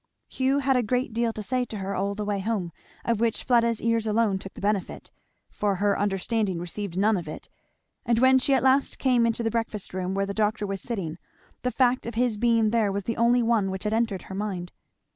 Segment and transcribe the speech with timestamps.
[0.27, 2.71] Hugh had a great deal to say to her all the way home,
[3.05, 5.11] of which Fleda's ears alone took the benefit,
[5.51, 7.49] for her understanding received none of it;
[8.03, 11.19] and when she at last came into the breakfast room where the doctor was sitting,
[11.61, 14.71] the fact of his being there was the only one which had entered her mind.